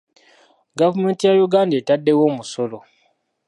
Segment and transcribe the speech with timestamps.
[0.79, 2.77] Gavumenti ya Uganda etadde wo omusolo